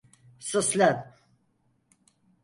Sus 0.39 0.73
lan! 0.75 0.97